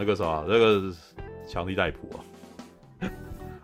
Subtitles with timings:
[0.00, 0.90] 那个什么，那个
[1.46, 2.24] 强力戴普啊。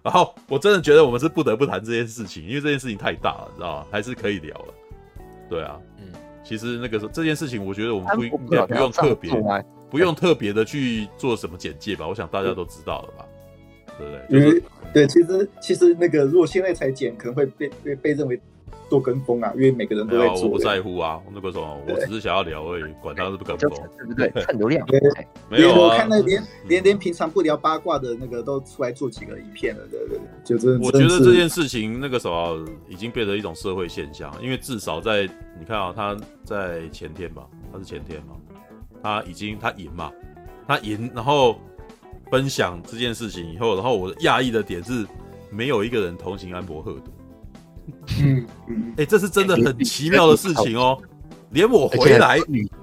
[0.03, 3.87] 然后我真的觉得我们是不得不谈这件事情，因为这件事情太大了，知道吗？
[3.91, 4.75] 还是可以聊了。
[5.49, 6.13] 对啊，嗯，
[6.45, 9.33] 其实那个时候这件事情，我觉得我们不应该不用特别，
[9.91, 12.07] 不用特别的去做什么简介吧。
[12.07, 13.27] 我想大家都知道了吧，
[13.99, 14.41] 对不对？
[14.41, 14.63] 就是
[14.93, 18.39] 对，其实其实那个如果现在才剪，可能会被被被认为。
[18.89, 20.43] 多跟风啊，因为每个人都在做。
[20.43, 24.43] 我不在乎啊，那个什么我只是想要聊而已，管他是不跟风，对不对？
[24.43, 24.87] 蹭流量。
[25.51, 30.81] 没有啊，我看那连连连平常不聊八卦的那个都出来做几个影片了，对对对，就真。
[30.81, 35.29] 我觉得这件事情那个时候已经变成一种社会现象，因为至少在
[35.59, 38.35] 你看啊，他在前天吧，他是前天嘛，
[39.03, 40.13] 他已经他赢嘛，
[40.67, 41.59] 他赢，然后
[42.31, 45.07] 分享这件事情以后，然后我讶异的点是，
[45.51, 47.03] 没有一个人同情安博赫的。
[48.21, 48.47] 嗯
[48.93, 50.99] 哎、欸，这是真的很奇妙的事情哦，
[51.51, 52.39] 连我回来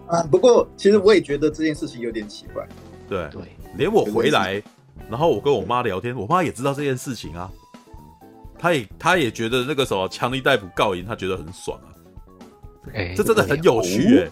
[0.07, 2.67] 啊，不过其实我也觉得这件事情有点奇怪。
[3.09, 3.41] 对对，
[3.77, 4.61] 连我回来，
[5.09, 7.51] 然后我跟我妈聊天，我妈也知道这件事情啊，
[8.57, 11.89] 她也她也觉得那个什么强力逮捕告赢，她觉得很爽啊。
[12.93, 14.31] 哎、欸，这真的很有趣哎、欸。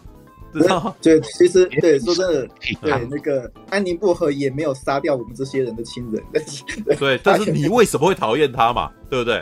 [0.54, 0.68] 对，
[1.20, 2.48] 对，其实对，说真的，
[2.82, 6.64] 对那个安宁薄荷也没有杀掉我们这些人的亲人，但是
[6.98, 8.92] 对，但是你为什么会讨厌他嘛？
[9.10, 9.42] 对不对？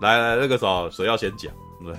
[0.00, 1.52] 来来，那个时候谁要先讲？
[1.84, 1.94] 对，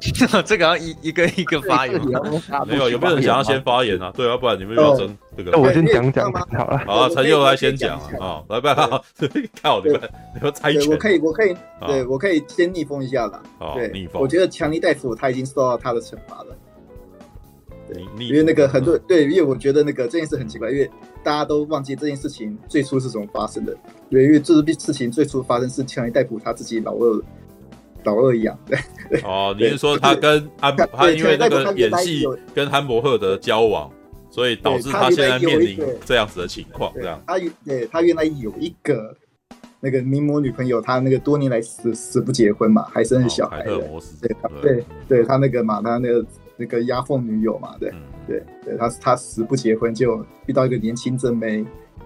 [0.42, 2.00] 这个要一一个一个发言。
[2.66, 4.12] 没有，有没有人想要先发言啊？
[4.14, 5.50] 对啊，不然你们又要争这个。
[5.50, 6.78] 那我先讲讲 好了。
[6.86, 8.42] 好啊，陈佑来先讲啊。
[8.48, 10.00] 来，不要看，看你们，
[10.34, 10.88] 你们猜拳。
[10.90, 13.42] 我可以，我可以，对我可以先逆风一下的。
[13.74, 14.22] 对，逆风。
[14.22, 16.56] 我觉得强尼戴夫他已经受到他的惩罚了。
[17.92, 20.88] 对，因为那个很多对，因为我觉得那个这件事很奇怪，因为
[21.22, 23.76] 大家都忘记这件事情最初是怎么发生的。
[24.10, 27.22] 对，因为这件事情最初发生是强尼戴普他自己老二。
[28.04, 33.90] 老二一样，对哦， 你是说他跟安他因为那个演戏跟安博赫德交往，
[34.30, 37.20] 所以导致他现在面临这样子的情况，这样。
[37.26, 39.14] 他对他原来有一个
[39.80, 43.78] 那个名模女朋友，他那个多年来死死不结婚嘛，还生了小孩的，
[44.22, 46.24] 对对对，他那个嘛，他那个
[46.58, 47.90] 那个押凤女友嘛，对
[48.26, 51.64] 对对，他他死不结婚，就遇到一个年轻正妹，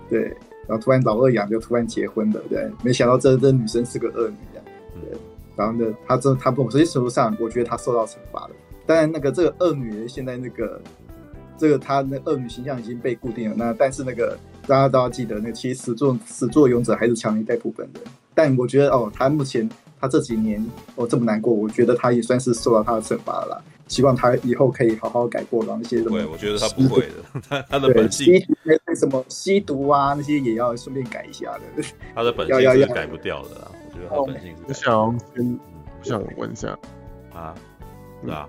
[0.09, 0.21] 对，
[0.69, 4.37] 然后突然老二养就突然结婚了，对，没想到这这女生是个恶女，
[5.01, 5.19] 对。
[5.55, 8.51] 然后呢，他这他不，实际程度上，我觉得他受到惩罚了。
[8.87, 10.81] 当然，那个这个恶女现在那个
[11.59, 13.57] 这个他那恶女形象已经被固定了。
[13.59, 14.37] 那但是那个
[14.67, 18.03] 大家都要记得，那其实始作始作俑者还是强尼戴普本人。
[18.35, 19.69] 但我觉得哦，他目前
[20.01, 20.65] 他这几年
[20.97, 23.63] 哦这么难过，我觉得他也算是受到他的惩罚了啦。
[23.93, 28.43] 希望他以后可以好好改过，然后那些什么，对，我觉得他不会的， 他他的本性，
[28.97, 31.85] 什么吸毒啊那些也要顺便改一下的。
[32.15, 33.71] 他的本性是改不掉的啦。
[33.87, 34.65] 我觉得他本性是。
[34.67, 35.61] 我想先，
[36.01, 36.79] 我想问一下
[37.35, 37.55] 啊，
[38.25, 38.49] 是啊，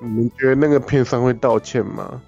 [0.00, 2.18] 你们觉得那个片商会道歉吗？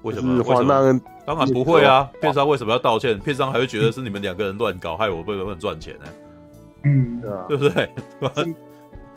[0.00, 0.42] 为什么？
[0.42, 2.10] 华纳人当然不会啊！
[2.18, 3.18] 片商为什么要道歉？
[3.18, 6.04] 片商还会觉得是你们两个人乱搞，害我不能赚钱呢？
[6.84, 7.90] 嗯，对不对？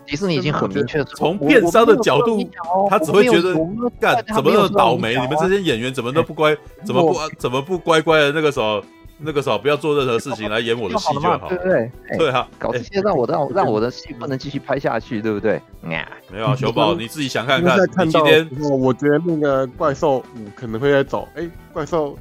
[0.06, 2.50] 迪士尼已经很明确，从片商的角度，
[2.90, 3.54] 他只会觉得
[4.00, 5.16] 干怎么那么倒霉？
[5.16, 6.56] 你们这些演员怎么都不乖？
[6.86, 8.32] 怎么不怎么不乖乖的？
[8.32, 8.84] 那个时候，
[9.20, 11.92] 那个时候不要做任何事情来演我的戏就好，对不对？
[12.18, 15.62] 对啊，搞这些让我让 让我的戏不能继续拍下去，对不对？
[15.82, 16.04] 没
[16.40, 17.78] 有，啊，小宝你自己想看看。
[18.06, 18.48] 你今天
[18.80, 22.18] 我觉得那个怪兽嗯可能会在走，哎，怪兽。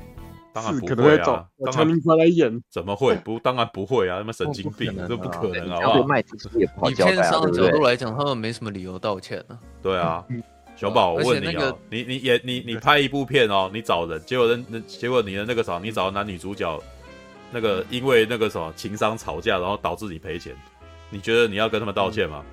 [0.52, 1.46] 当然不会啊！
[1.72, 3.14] 强尼来演怎么会？
[3.16, 4.18] 不，当然不会啊！
[4.18, 5.78] 他妈神经病，这不可能啊！
[6.88, 9.58] 以片商的角度来讲，他们没什么理由道歉呢。
[9.80, 10.24] 对啊，
[10.74, 16.82] 小宝，我问你啊，你你演你你拍一部片哦，你找人，结果人那结果你的那个啥，你找男女主角，
[17.52, 20.52] 那个因为那个什么情商吵架，然后导致你赔钱，
[21.10, 22.44] 你觉得你要跟他们道歉吗？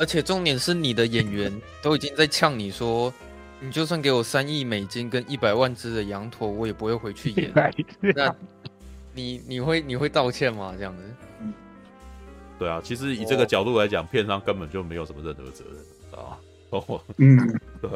[0.00, 1.52] 而且重点是你的演员
[1.82, 3.12] 都已经在呛你说，
[3.60, 7.52] 你就算给我三亿美金跟一百万只的羊驼，我也不会回去演。
[8.16, 8.34] 那，
[9.12, 10.74] 你你会你会道歉吗？
[10.76, 11.02] 这样子？
[12.58, 16.36] 对啊，其实以这个角度来讲，片商根本就没有什么任何责任啊。
[16.70, 17.90] 哦，嗯，对，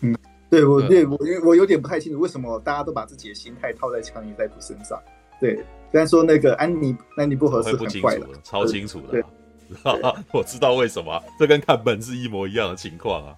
[0.00, 0.16] 嗯，
[0.50, 5.00] 对我对我因为我有点不太清楚，为什么大家都把自己的心态套在强尼戴普身上？
[5.40, 5.56] 对，
[5.90, 9.24] 虽然说那个安妮安妮不合适，很坏的，超清楚的。
[10.32, 13.36] 我知道为什么，这跟看本是一模一样的情况啊！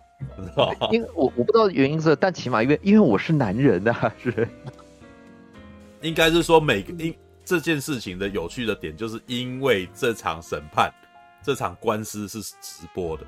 [0.93, 4.49] 因为我我不知道原因是，但起码因为因为我是男人啊， 是。
[6.03, 10.93] 应该是说每个因这件事情的有趣的点，就是因为这场审判，
[11.43, 13.25] 这场官司是直播的，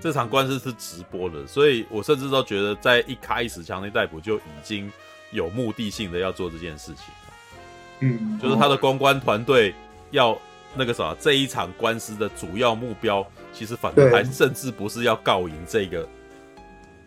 [0.00, 4.90] 这场官司是直播的，所以我甚至都觉得在一开始，强力逮捕就已经
[5.32, 7.04] 有目的性的要做这件事情，
[8.00, 9.74] 嗯，就是他的公关团队
[10.12, 10.40] 要。
[10.74, 16.08] 那个啥，这一场官司的主要目标，其实反而还甚至不是要告赢这个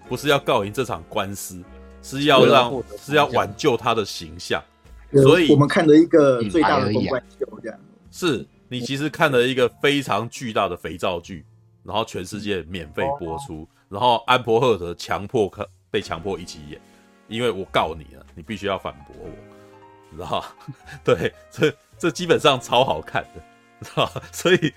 [0.07, 1.63] 不是要告赢这场官司，
[2.01, 4.61] 是要让是要挽救他的形象。
[5.11, 7.79] 所以我们看了一个最大的公关秀，这样。
[8.11, 11.45] 是你其实看了一个非常巨大的肥皂剧，
[11.83, 16.81] 然后全世界免费播出，然后安珀赫德强迫看被强迫一起演，
[17.27, 19.29] 因为我告你了，你必须要反驳我，
[20.09, 20.45] 你知道吗？
[21.03, 23.43] 对，这这基本上超好看的，
[23.83, 24.21] 知道吧？
[24.31, 24.73] 所以。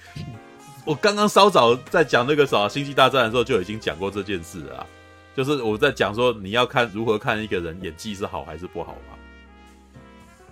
[0.85, 4.87] 我刚刚稍早在讲那个啥《星际大战》的时候就已经讲过这件事了啊，
[5.35, 9.19] 就是我在讲说你要看如何看一个人演技是好还是不好嘛，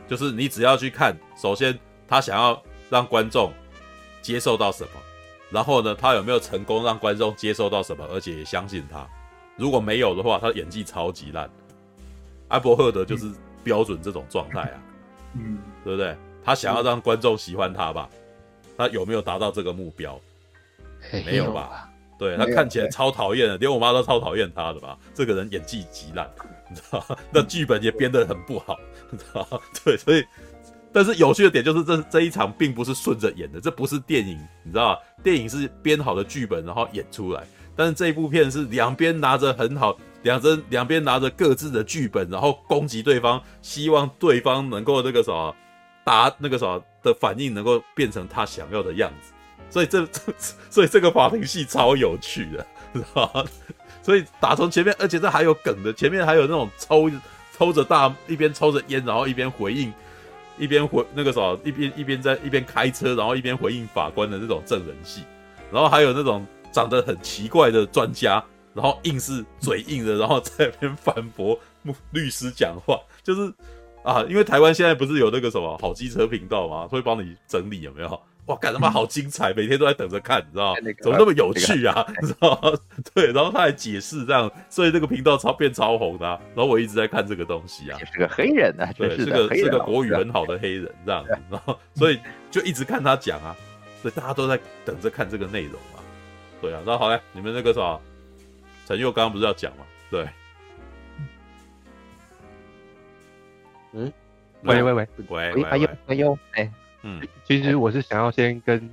[0.09, 1.79] 就是你只要去看，首先
[2.09, 2.61] 他想要
[2.91, 3.53] 让观众
[4.23, 5.01] 接受到什么，
[5.51, 9.07] 然后呢，他有没有成功让观众接受到什么，而且也相信他，
[9.57, 11.49] 如果没有的话，他演技超级烂。
[12.49, 13.31] 安伯赫德就是
[13.63, 14.83] 标准这种状态啊，
[15.35, 16.17] 嗯，对不对？
[16.45, 18.09] 他想要让观众喜欢他吧。
[18.77, 20.21] 他有没有达到这个目标？
[21.25, 21.89] 没有吧？
[22.19, 24.97] 对，他看起来超讨厌的，连我妈都超讨厌他的吧？
[25.13, 26.31] 这个人演技极烂，
[26.71, 27.17] 你知道吗？
[27.31, 28.79] 那剧本也编得很不好，
[29.11, 29.59] 你知道吗？
[29.85, 30.25] 对，所以，
[30.93, 34.99] 但是有趣的点就是这这一场并不是顺着演的，这不是电影，你知道吗？
[35.23, 37.45] 电影是编好的剧本然后演出来，
[37.77, 45.55] 但是这一部片是两边拿着很好，两边两边拿着各自的剧本，然后攻击对方，希望对方能够那个什么。
[46.07, 49.33] 答那个什么的反应能够变成他想要的样子，
[49.71, 50.21] 所以这这
[50.71, 53.45] 所以这个法庭戏超有趣的， 知道吗？
[54.03, 57.11] 所以打从前面，而且这还有梗的，前面还有那种抽
[57.57, 59.93] 抽着大一边抽着烟，然后一边回应，
[60.59, 65.23] 一边回那个什么，一边一边在一边开车，然后一边回应法官的那种证人戏，
[65.71, 71.59] 然后还有那种长得很奇怪的专家，然后硬是嘴硬的，然后在那边反驳
[72.11, 73.53] 律师讲话，就是。
[74.05, 76.87] 啊，因为台湾现在不是有那个什么好机车频道吗？
[76.87, 78.23] 会帮你整理有没有？
[78.47, 80.81] 哇，干他妈好精彩，每天都在等着看，你知道吗？
[81.01, 82.05] 怎么那么有趣啊？
[82.21, 82.79] 你知道吗？
[83.15, 86.39] 对，然后他还解释这样，所以这个频道超变超红的啊。
[86.55, 93.57] 然后我一直在看这个东西啊，是个黑人啊，对，是个是个国语很好的黑人这样，然后所以就一直看他讲啊，
[94.03, 96.05] 所以大家都在等着看这个内容啊。
[96.61, 97.99] 对啊，然后好嘞，你们那个啥，
[98.87, 99.85] 陈佑刚刚不是要讲吗？
[100.11, 100.29] 对。
[103.95, 104.13] 嗯，
[104.63, 105.09] 喂喂喂。
[105.29, 108.91] 喂，哎呦哎呦，哎，嗯，其实我是想要先跟，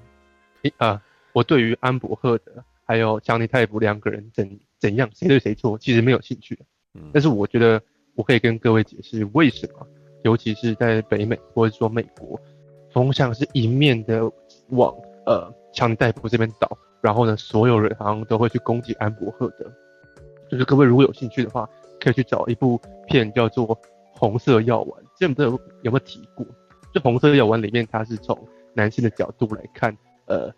[0.77, 1.01] 呃，
[1.33, 6.59] 我对于安博赫德还有强尼泰普两个人怎怎样谁对谁错，其实没有兴趣，
[6.94, 7.81] 嗯，但是我觉得
[8.15, 9.88] 我可以跟各位解释为什么，
[10.24, 12.39] 尤其是在北美或者说美国，
[12.92, 14.30] 风向是一面的
[14.69, 14.94] 往
[15.25, 19.71] 呃强尼戴普这边倒，然后呢，所有人好像都会去攻击安博赫德，
[20.50, 21.68] 就是各位如果有兴趣的话，
[22.00, 23.80] 可以去找一部片叫做。
[24.21, 25.50] 红色药丸，这不知道
[25.81, 26.45] 有没有提过？
[26.94, 28.38] 就红色药丸里面，它是从
[28.75, 29.97] 男性的角度来看，
[30.27, 30.53] 呃，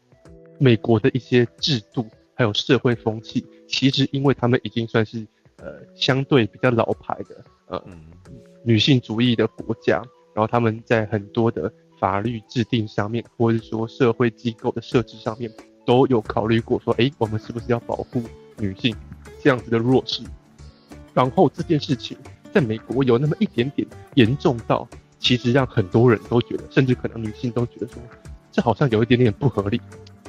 [0.60, 2.06] 美国的一些制度
[2.36, 5.25] 还有社会风气，其实因为他们已经算是
[5.60, 7.81] 呃相对比较老牌的呃
[8.65, 10.04] 女性主义的国家，
[10.36, 11.71] 然后他们在很多的
[12.01, 15.50] 法律制定上面，或者说社会机构的设置上面，
[15.86, 18.21] 都有考虑过说，哎，我们是不是要保护
[18.57, 18.94] 女性
[19.42, 20.21] 这样子的弱势？
[21.13, 22.18] 然后这件事情。
[22.53, 27.95] 在美国有那么一点点严重到，其实让很多人都觉得，甚至可能女性都觉得说，
[28.51, 29.81] 这好像有一点点不合理。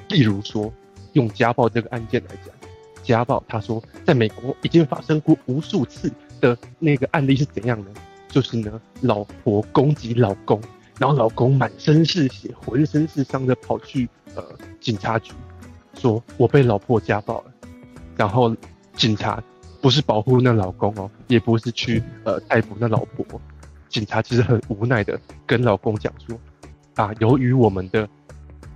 [0.08, 0.72] 例如说，
[1.12, 2.54] 用家暴这个案件来讲，
[3.02, 6.10] 家暴，他说在美国已经发生过无数次
[6.40, 7.90] 的那个案例是怎样呢？
[8.28, 10.60] 就是呢，老婆攻击老公，
[10.98, 14.42] 然后老公满身是血、浑身是伤的跑去呃
[14.80, 15.32] 警察局，
[15.94, 17.52] 说我被老婆家暴了，
[18.16, 18.56] 然后
[18.96, 19.42] 警察。
[19.84, 23.38] 不是保护那老公哦，也不是去呃逮捕那老婆。
[23.90, 26.40] 警察其实很无奈的跟老公讲说，
[26.94, 28.08] 啊，由于我们的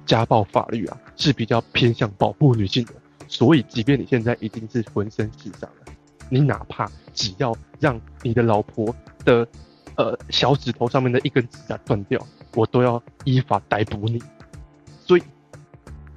[0.04, 2.92] 家暴法律啊是比较偏向保护女性的，
[3.26, 5.94] 所以即便你现在已经是浑身是伤了，
[6.28, 9.48] 你哪怕只要让你的老婆的
[9.96, 12.20] 呃小指头上面的一根指甲断掉，
[12.54, 14.22] 我都要依法逮捕你。
[15.06, 15.22] 所以，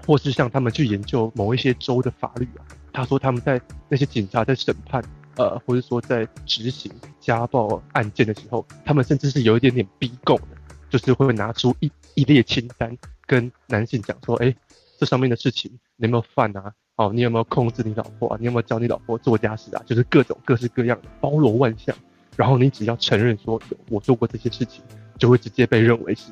[0.05, 2.67] 或是像他们去研究某一些州的法律啊。
[2.93, 5.03] 他说他们在那些警察在审判，
[5.35, 10.57] 呃，或者说在执行家暴案件的时候，他们甚至是有一点点逼供的，
[10.89, 14.53] 就是会拿出一一列清单跟男性讲说，哎，
[14.97, 16.73] 这上面的事情你有没有犯啊？
[16.97, 18.37] 哦，你有没有控制你老婆啊？
[18.39, 19.81] 你有没有教你老婆做家事啊？
[19.85, 21.95] 就是各种各式各样的，包罗万象。
[22.35, 24.83] 然后你只要承认说我做过这些事情，
[25.17, 26.31] 就会直接被认为是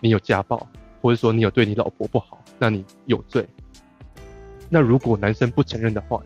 [0.00, 0.66] 你有家暴，
[1.00, 3.46] 或者说你有对你老婆不好，那你有罪。
[4.68, 6.22] 那如果男生不承认的话，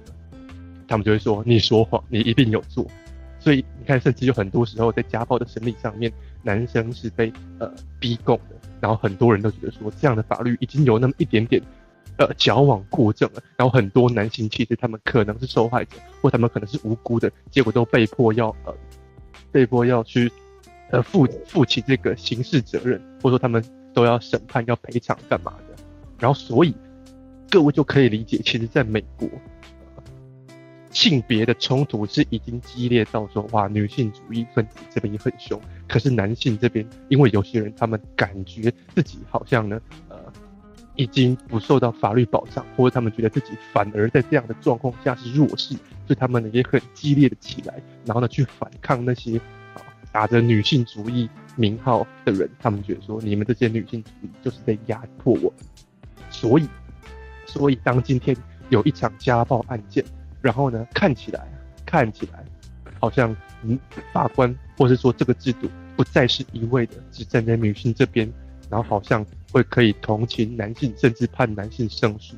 [0.88, 2.86] 他们就会说你说谎，你一定有做。
[3.38, 8.56] 所以你看，甚至有很多时候在家暴的审理上面，男生是被呃逼供的。
[8.80, 11.62] 然后很多人都觉得说，这样的法律已经有那么一点点
[12.16, 18.74] 呃矫枉过正了，然后很多男性其实他们可能是受害者，或他们可能是无辜的，结果都被迫要呃
[19.52, 20.30] 被迫要去
[20.90, 23.62] 呃负负起这个刑事责任，或者说他们
[23.94, 25.82] 都要审判要赔偿干嘛的，
[26.18, 26.74] 然后所以
[27.50, 29.28] 各位就可以理解，其实在美国。
[30.92, 40.18] 性别的冲突是已经激烈到说，哇，女性主义分子这边也很凶，可是男性这边，因为有些人他们感觉自己好像呢，呃，
[40.96, 45.74] 已经不受到法律保障，或者他们觉得自己反而在这样的状况下是弱势，
[46.06, 49.38] 所以他们呢也很激烈的起来，然后呢去反抗那些
[49.74, 55.54] 啊打着女性主义名号的人，他们觉得说，你们这些女性主义就是在压迫我，
[56.30, 56.68] 所以，
[57.50, 58.36] 所以当今天
[58.68, 60.04] 有一场家暴案件。
[60.42, 61.46] 然后呢，看起来
[61.84, 62.42] 看起来
[62.98, 63.78] 好像嗯，
[64.10, 68.26] 法官或是说这个制度不再是一味的只站在女性这边，
[68.70, 72.34] 然后好像会可以同情男性，甚至判男性胜诉。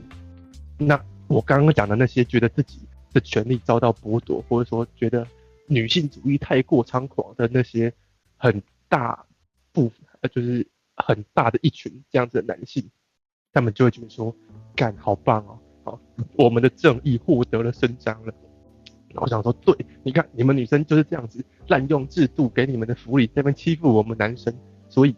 [0.78, 2.80] 那我刚刚讲的那些觉得自己
[3.12, 5.24] 的权利遭到剥夺，或者说觉得
[5.68, 7.92] 女性主义太过猖狂的那些
[8.36, 9.24] 很大
[9.70, 9.92] 部，
[10.22, 10.66] 呃，就是
[10.96, 12.90] 很大的一群这样子的男性，
[13.52, 14.34] 他们就会觉得说，
[14.74, 15.58] 干好棒哦。
[15.84, 16.00] 好，
[16.36, 18.32] 我们的正义获得了伸张了。
[19.14, 24.54] 我想说，对，你看，你们女生就是这样子滥用制度给你们的福利，在那边欺负我们男生。
[24.88, 25.14] 所以，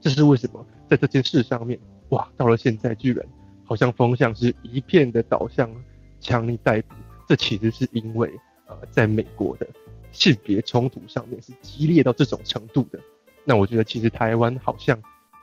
[0.00, 1.76] 这是为什么在这件事上面，
[2.10, 3.26] 哇，到了现在居然
[3.64, 5.68] 好像风向是一片的倒向
[6.20, 6.94] 强尼戴普。
[7.26, 8.32] 这其实是因为，
[8.68, 9.66] 呃，在美国的
[10.12, 13.00] 性别冲突上面是激烈到这种程度的。
[13.44, 14.96] 那我觉得，其实台湾好像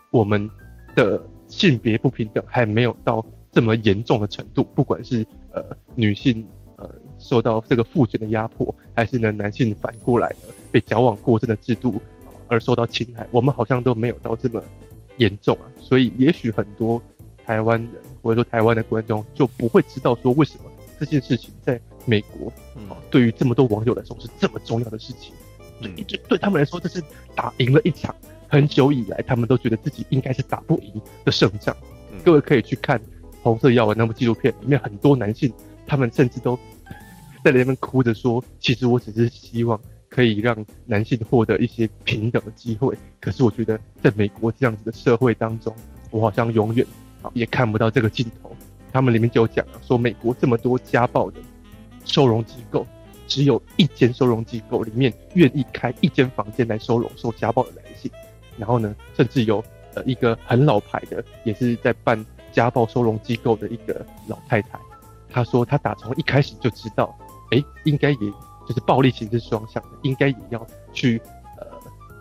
[0.10, 0.50] 我们
[0.96, 3.26] 的性别不平等还没有到。
[3.56, 6.44] 这么严重的程度，不管是呃女性
[6.76, 10.36] 呃受到这个父权的压迫，还是呢男性反过来
[10.72, 12.02] 被矫枉过正的制度
[12.48, 14.60] 而受到侵害，我们好像都没有到这么
[15.18, 15.70] 严重啊。
[15.80, 17.00] 所以也许很多
[17.46, 20.64] 台湾人或者说台湾的观众就不会知道说，为什么
[21.00, 22.52] 这件事情在美国
[22.90, 25.32] 啊对于这么多网友来说是这么重要的事情。
[25.80, 27.00] 对，就对他们来说，这是
[27.36, 28.16] 打赢了一场
[28.54, 31.76] 很久以来他们都觉得自己应该是打不赢的胜仗。
[32.24, 33.02] 各位可以去看。
[33.42, 35.52] 红色药丸那部纪录片里面，很多男性，
[35.88, 36.56] 他们甚至都
[37.44, 40.56] 在那边哭着说：“其实我只是希望可以让
[40.86, 45.76] 男性获得一些平等的机会。”可是我觉得，在美国这样子的社会当中，
[46.12, 46.86] 我好像永远
[47.34, 48.56] 也看不到这个尽头。
[48.94, 51.42] 他们里面就讲了，说美国这么多家暴的
[52.06, 52.88] 收容机构，
[53.28, 58.10] 只有一间收容机构里面愿意开一间房间来收容受家暴的男性。
[58.58, 59.64] 然后呢，甚至有
[59.96, 62.26] 呃一个很老牌的，也是在办。
[62.54, 64.80] 家暴收容机构的一个老太太，
[65.28, 67.18] 她说她打从一开始就知道，
[67.50, 68.18] 哎、应该也
[68.68, 71.20] 就是暴力其实是双向的，应该也要去
[71.58, 71.66] 呃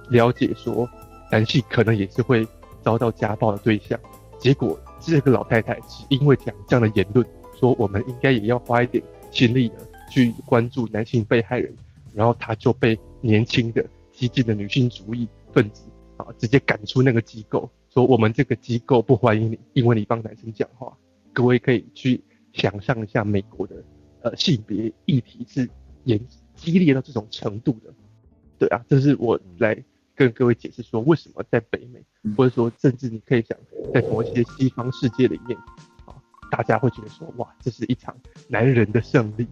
[0.09, 0.89] 了解说
[1.31, 2.49] 男性可能也是会
[2.81, 4.01] 遭到家暴的对象。
[4.39, 7.27] 结果这个老太太只因为讲这样的言论，
[7.61, 9.75] 说我们应该也要花一点心力的
[10.11, 11.71] 去关注男性被害人，
[12.15, 13.85] 然后她就被年轻的
[14.15, 15.83] 激进的女性主义分子
[16.23, 17.71] 啊直接赶出那个机构。
[17.91, 20.97] 说我们这个机构不欢迎你，因为你帮男生讲话。
[21.35, 23.77] 各位可以去想象一下，美国的
[24.23, 25.69] 呃性别议题是
[26.05, 26.21] 严
[26.55, 27.93] 激烈到这种程度的。
[28.59, 29.83] 对啊，这是我来
[30.15, 32.03] 跟各位解释说，为什么在北美，
[32.37, 33.59] 或者说甚至你可以想
[33.93, 35.59] 在某一些西方世界里面，
[36.05, 36.15] 啊，
[36.51, 38.15] 大家会觉得说，哇，这是一场
[38.49, 39.47] 男人的胜利。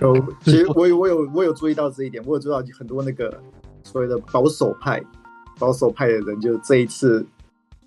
[0.00, 3.42] 有，其实 我有我有我有注意到这一点，我有注意到很多那个
[3.82, 5.02] 所谓的保守派。
[5.60, 7.24] 保守派的人就这一次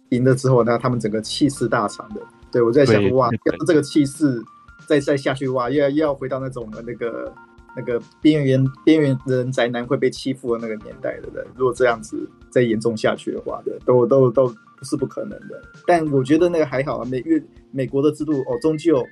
[0.09, 2.21] 赢了之后，那他们整个气势大伤的。
[2.51, 4.39] 对，我在想，哇，要这个气势
[4.87, 7.33] 再再下去，哇，又要又要回到那种那个
[7.75, 11.45] 那个边缘边缘人宅男会被欺负的那个年代的人。
[11.57, 15.59] 如果这样子再严重下去的话，对，都都都不是不可能的。
[15.87, 19.03] 但我觉得那个还好啊，美越美国的制度哦，终究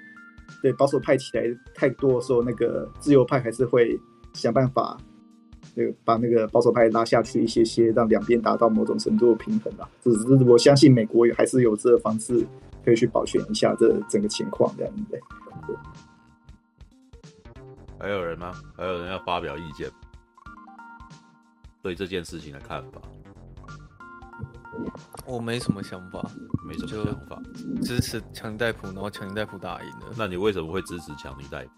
[0.61, 3.99] 对保守派起来太多的时候，那个自由派还是会
[4.33, 4.95] 想办法。
[5.73, 9.89] 那个把那个保守派拉下去一些些，让两边达到某种程度的平衡吧。
[10.01, 12.45] 只是我相信美国也还是有这个方式
[12.83, 15.19] 可以去保全一下这整个情况这样子。
[15.67, 15.75] 对。
[17.97, 18.53] 还有人吗？
[18.75, 19.89] 还有人要发表意见？
[21.81, 23.01] 对这件事情的看法？
[25.25, 26.21] 我没什么想法，
[26.67, 27.41] 没什么想法，
[27.83, 30.07] 支持强尼戴普，然后强尼戴普打赢了。
[30.17, 31.71] 那你为什么会支持强尼戴普？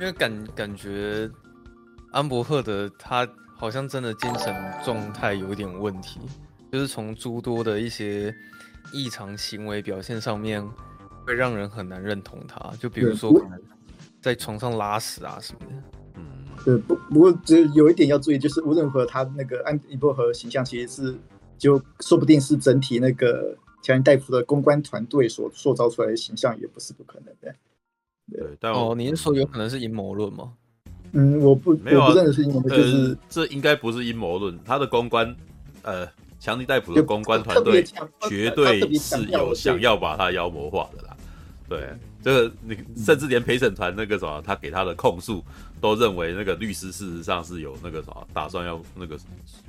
[0.00, 1.30] 因为感感觉。
[2.14, 4.54] 安伯赫德他好像真的精神
[4.84, 6.20] 状态有一点问题，
[6.70, 8.32] 就是从诸多的一些
[8.92, 10.64] 异常行为表现上面，
[11.26, 12.70] 会让人很难认同他。
[12.78, 13.60] 就比如说可能
[14.22, 15.72] 在床上拉屎啊什么的。
[16.14, 16.24] 嗯，
[16.64, 21.18] 对，不不过只有一点要注意，就是无论如何他那个安伯赫形象其实是
[21.58, 27.52] 就说不定是整体那个强尼戴夫的公关团队所塑造出来的形象也不是不可能的。
[28.30, 30.52] 对，但哦，你是说有可能是阴谋论吗？
[31.14, 34.58] 嗯，我不没有、啊，我不认为是阴谋论，就是、呃、这应该不是阴谋论。
[34.64, 35.34] 他的公关，
[35.82, 36.06] 呃，
[36.38, 37.84] 强尼戴普的公关团队
[38.28, 41.16] 绝对是有想要把他妖魔化的啦。
[41.66, 41.88] 对，
[42.22, 45.42] 这个你甚至连陪审团那个什么，他给他的控诉
[45.80, 49.18] 都认为那个律师事实上是有那个什么打算要那个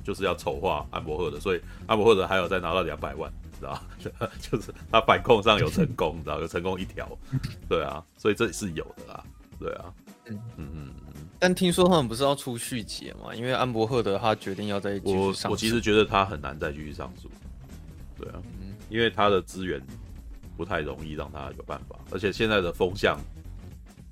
[0.04, 3.80] 就是要丑化安伯赫的，所以安伯赫的还有再拿到两百万，知道
[4.40, 7.08] 就是他反控上有成功，知道有成功一条，
[7.66, 9.24] 对啊，所以这是有的啦，
[9.58, 9.84] 对啊，
[10.28, 10.92] 嗯嗯嗯。
[11.38, 13.34] 但听说他们不是要出续集嘛？
[13.34, 15.48] 因为安博赫德他决定要再继续上诉。
[15.48, 17.30] 我我其实觉得他很难再继续上诉，
[18.18, 19.80] 对啊，嗯、因为他的资源
[20.56, 23.20] 不太容易让他有办法，而且现在的风向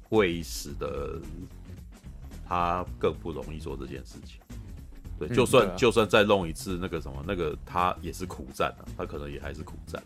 [0.02, 1.18] 会使得
[2.46, 4.38] 他更不容易做这件事情。
[5.18, 10.02] 对，就算、嗯啊、就算再弄一次那个什么，那个他也是苦战啊，他可能也还是苦战，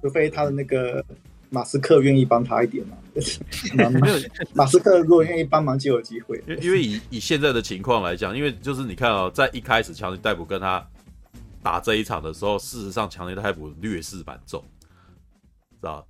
[0.00, 1.04] 除非他的那个。
[1.52, 2.96] 马斯克愿意帮他一点吗？
[3.76, 4.18] 没有，
[4.54, 6.42] 马斯克如果愿意帮忙就有机会。
[6.48, 10.82] 因因为以以现在的情况来讲，因为就是你看哦，在一开始强尼戴普跟他
[11.62, 14.64] 打这一场的时候，事实上强尼戴普劣势蛮重，
[15.72, 16.06] 知道？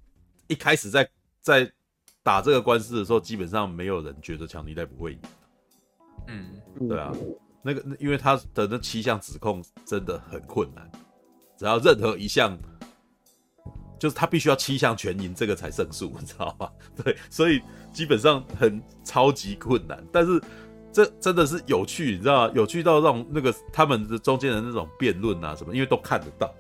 [0.47, 1.09] 一开始在
[1.41, 1.69] 在
[2.23, 5.19] 打这个官司的时候，基本上没有人觉得强尼戴普会赢。
[6.29, 7.13] 嗯，对啊，
[7.63, 10.89] 那个因为他的那七项指控真的很困难，
[11.59, 12.57] 只要任何一项。
[14.03, 16.69] 就是他必须要七项全赢，这个才胜诉， 你知道吗？
[17.05, 20.05] 对，所以基本上很超级困难。
[20.11, 20.43] 但是
[20.93, 22.53] 这真的是有趣，你知道吗？
[22.53, 26.53] 有趣到让那个他们的中间的那种辩论啊什么，因为都看得到，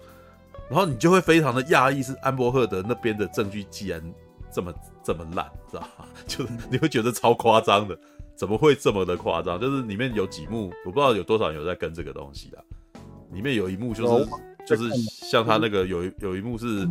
[0.70, 4.00] 然后你就会非常的讶异，是安伯赫德那边的证据既然
[4.52, 4.72] 这么
[5.02, 6.06] 这么烂，知道吗？
[6.28, 7.98] 就是你会觉得超夸张的，
[8.38, 9.58] 怎么会这么的夸张？
[9.58, 12.62] 就是里面有几幕，我不知道有多少人有在跟这个东西啊。
[13.32, 14.28] 里面有一幕就是。
[14.64, 16.86] 就是像他那个有一有一幕是，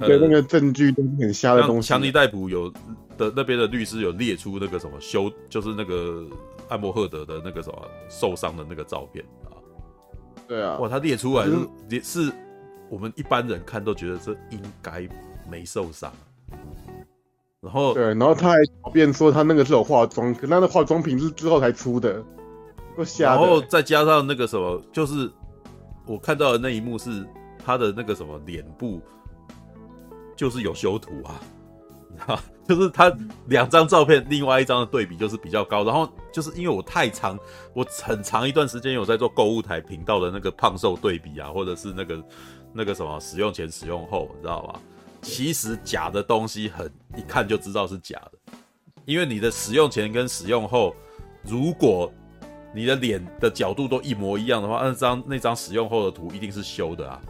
[0.00, 1.88] 对那个证据都是很瞎的东西。
[1.88, 2.70] 强尼逮捕有
[3.16, 6.24] 的那边的律师有列出那个什么修，就是那个
[6.68, 9.58] 艾默赫德的那个什么受伤的那个照片啊。
[10.46, 11.52] 对啊，哇，他列出来是
[11.90, 12.32] 也是
[12.88, 15.06] 我们一般人看都觉得这应该
[15.50, 16.12] 没受伤。
[17.60, 22.22] 然后对，然后他还狡辩说他那个是有化妆，可那个化妆品是之后才出的，
[22.96, 23.34] 够瞎。
[23.34, 25.28] 然后再加上那个什么，就是。
[26.08, 27.24] 我看到的那一幕是
[27.64, 29.00] 他的那个什么脸部，
[30.34, 31.40] 就是有修图啊，
[32.18, 33.14] 哈， 就是他
[33.46, 35.84] 两张照片，另外一张的对比就是比较高。
[35.84, 37.38] 然后就是因为我太长，
[37.74, 42.24] 我很长一段时间有在做购物台频道的那个胖瘦对比啊，或者是那个
[42.72, 44.80] 那个什么使用前使用后，你知道吧？
[45.20, 48.52] 其实假的东西很一看就知道是假的，
[49.04, 50.94] 因为你的使用前跟使用后，
[51.42, 52.10] 如果
[52.74, 57.20] 你的脸的角度都一模一样的话，那张那张使用后的图一定是修的啊！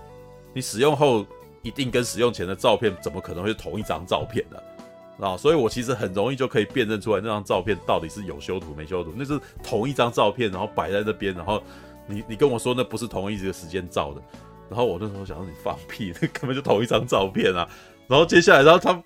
[0.52, 1.24] 你使用后
[1.62, 5.26] 一定跟使用前的照片怎么可能会同一张照片呢？
[5.26, 11.62] 啊，所以我其实很容易就可以辨认出来那张照片到底是有修图没修图，那是同一张照片，然后摆在那边，然后
[12.06, 14.22] 你你跟我说那不是同一个时间照的，
[14.68, 17.68] 然后我那时候想说你放屁，那根本就同一张照片啊！
[18.08, 19.00] 然后接下来，然后他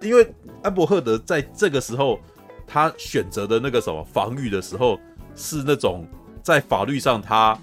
[0.00, 0.26] 因为
[0.62, 2.18] 安伯赫德在这个时候
[2.66, 4.98] 他选择的那个什么防御的时候。
[5.34, 6.06] 是那种
[6.42, 7.58] 在法律上，他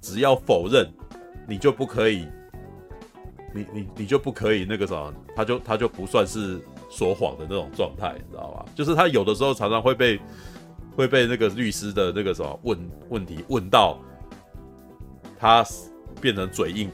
[0.00, 0.90] 只要否认，
[1.46, 2.26] 你就不可以，
[3.54, 6.60] 你你你就不可以那个什么，他就他就不算是
[6.90, 8.64] 说谎的那种状态，你知道吧？
[8.74, 10.20] 就是他有的时候常常会被
[10.96, 13.98] 会被那个律师的那个什么问问题问到，
[15.38, 15.64] 他
[16.20, 16.90] 变成嘴硬，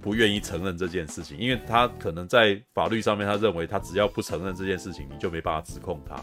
[0.00, 6.16] 不愿意承认这件事情，因为他可能在法律上面，他认为他只要不承认这件事情，你就没办法指控他。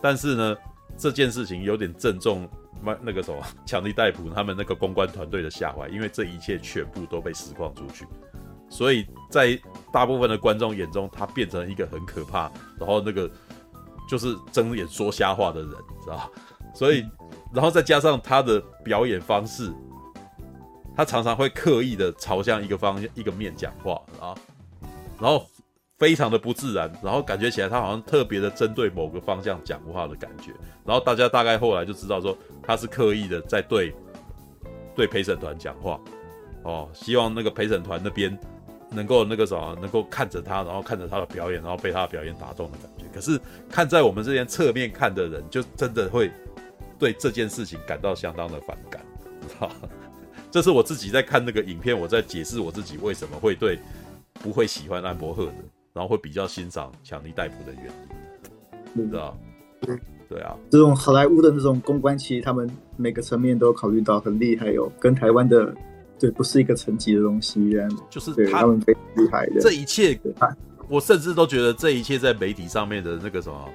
[0.00, 0.56] 但是呢，
[0.96, 2.48] 这件事情有点郑重
[2.84, 2.96] 重。
[3.02, 8.06] 那个什么，强力逮捕他们那个公关团队的下怀，因为这一切全部都被实况出去，
[8.68, 9.58] 所以在
[9.92, 13.30] 大部分的观众眼中，他变成一个很可怕，然后那个
[14.08, 15.70] 就是睁眼说瞎话的人，
[16.02, 16.30] 知道吧？
[16.74, 17.04] 所以，
[17.52, 19.72] 然后再加上他的表演方式，
[20.94, 24.34] 他常常会刻意的朝向一个方向、一个面讲话啊，
[25.20, 25.46] 然后。
[25.98, 30.52] 非常的不自然，然后感觉起来他好像特别的针对某个方向讲话的感觉，
[30.84, 33.94] 然后大家大概后来就知道说他是刻意的在对
[34.94, 35.98] 对陪审团讲话，
[36.62, 38.38] 哦，希望那个陪审团那边
[38.90, 43.04] 能够那个什么，能够看着他，然后看着他的表演，然后被他的表演打动的感觉。
[43.14, 46.30] 可是看在我们这边侧面看的人，就真的会
[46.98, 49.02] 对这件事情感到相当的反感，
[49.48, 49.88] 知道吗？
[50.50, 53.78] 这是我自己在看那个影片，我在解释我自己为什么会对
[54.34, 55.52] 不会喜欢安伯赫的。
[55.96, 59.34] 然后会比较欣赏强力逮捕的原因，你知道？
[59.80, 65.74] 对对啊，这种好莱坞的那种公关，其实他们每个层面都考虑到很厉害，有跟台湾的
[66.18, 67.74] 对，不是一个层级的东西，
[68.10, 69.60] 就是他，他们非常厉害的。
[69.62, 70.20] 这一切，
[70.86, 73.66] 我甚至都觉得这一切在媒体上面的那个什么，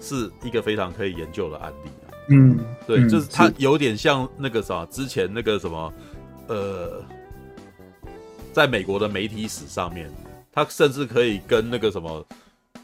[0.00, 1.90] 是一个非常可以研究的案例。
[2.30, 5.92] 嗯，对，嗯、就是他有点像那个什么，之前那个什么，
[6.48, 7.04] 呃，
[8.54, 10.10] 在美国的媒体史上面，
[10.56, 12.26] 他甚至可以跟那个什么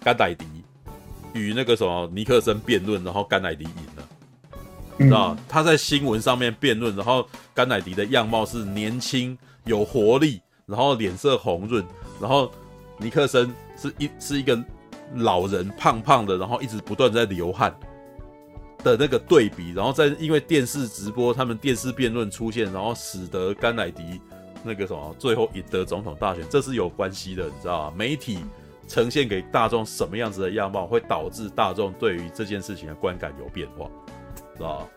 [0.04, 0.44] 甘乃迪
[1.32, 4.06] 与那个什么尼克森辩论，然后甘乃迪赢了。
[4.98, 11.82] 知道他在新闻上面辩论，然后甘乃迪的样貌是年轻有活力，然后脸色红润，
[12.20, 12.52] 然后
[12.98, 14.62] 尼克森是一是一个
[15.14, 17.74] 老人，胖胖的，然后一直不断在流汗
[18.84, 24.20] 的那个对比，然后在因为电视直播，他们电视辩论出现，然后使得甘乃迪
[24.64, 27.96] 那个什么最后赢得总统大选，这是有关系的，你知道吗？
[27.96, 28.38] 媒体
[28.88, 33.88] 呈现给大众什么样子的样貌，会导致大众对于这件事情的观感有变化。
[34.56, 34.88] 知道，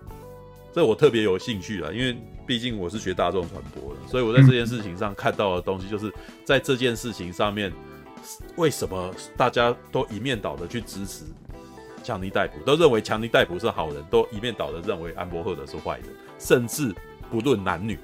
[0.73, 7.71] 这我特别有兴趣了，因为毕竟我是学大众传播的，所以我在这件事情上看到的东西，就是在这件事情上面，
[8.57, 11.23] 为什么大家都一面倒的去支持
[12.03, 16.93] 强尼戴普，都认为强尼戴普是好人，都一面倒的认为安伯赫德是坏人，甚至
[17.31, 17.97] 不论男女，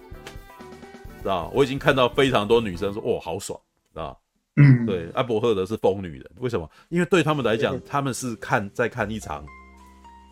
[1.22, 1.52] 知道？
[1.54, 3.60] 我已经看到非常多女生说：“哦，好爽，
[3.94, 4.20] 知道？”
[4.58, 6.70] 嗯，对，安伯赫德是疯女人，为什么？
[6.90, 9.46] 因为对他们来讲，他们是看在看一场。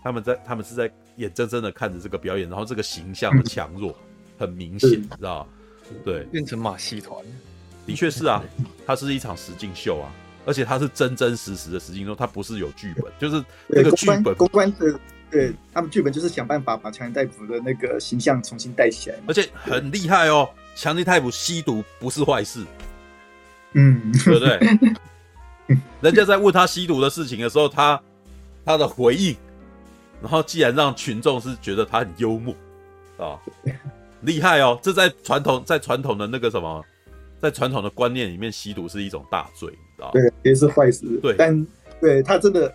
[0.02, 3.93] 他们在，他们是在眼睁睁的看着这个表演，然后这个形象的强弱
[4.38, 5.45] 很明显，知道
[6.06, 7.21] 对，变成马戏团，
[7.86, 8.41] 的确是啊，
[8.86, 10.08] 它是一场实境秀啊，
[10.45, 14.97] 而且它是真真实实的实境秀，它不是有剧本，就是那个剧本公关的，
[15.30, 20.49] 对他们剧本就是想办法把强人戴普的那个形象重新带起来，而且很厉害哦，
[20.80, 22.65] 强尼泰普吸毒不是坏事，
[23.74, 24.58] 嗯，对不对？
[26.00, 28.02] 人家在问他吸毒的事情的时候，他
[28.63, 29.36] 他的回应。
[30.22, 32.56] 然后，既然让群众是觉得他很幽默，
[33.18, 33.38] 啊，
[34.24, 34.80] 厉害哦！
[34.82, 36.82] 这在传统，在传统的那个什么，
[37.42, 41.06] 在传统的观念里面，吸毒是一种大罪，知道对，也是坏事。
[41.22, 41.68] 对，但
[42.00, 42.74] 对他真的，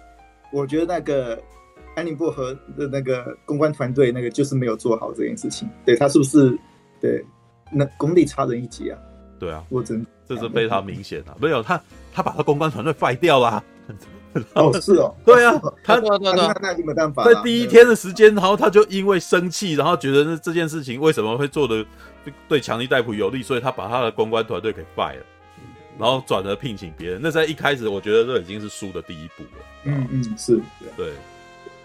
[0.52, 1.42] 我觉得那个
[1.96, 5.66] 安宁薄荷的那个公关团队，那个就是没有做好这件事情。
[5.86, 6.54] 对他是不是？
[7.00, 7.22] 对，
[7.74, 8.98] 那功力差人一截啊！
[9.38, 11.36] 对啊，我真这是非常明显的。
[11.40, 11.80] 没有他，
[12.12, 13.62] 他把他公关团队废掉了。
[14.54, 21.86] 哦，是哦，对啊，他那那没办法，在第一天的时间，然后他就因为生气，然后觉得这件事情为什么会做的
[22.48, 25.24] 对强力戴普有利，所以他把他的公关团队给废了，
[25.98, 27.20] 然后转而聘请别人。
[27.22, 29.64] 那在一开始，我觉得这已经是输的第一步了。
[29.84, 30.60] 嗯嗯，是
[30.96, 31.12] 对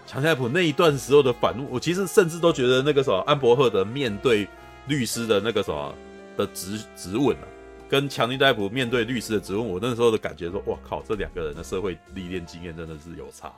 [0.04, 4.48] 强尼戴普那一段时候的反怒，我其实甚至都觉得那个什么安伯赫的面对
[4.86, 5.94] 律师的那个什么
[6.36, 7.44] 的质质问啊。
[7.88, 13.52] 跟强尼戴普面对律师的质问，我那时候的感觉说：哇靠，这两个人的社会历练经验真的是有差，